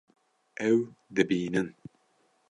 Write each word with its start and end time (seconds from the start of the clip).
Ew 0.69 0.77
dibînin 1.15 1.67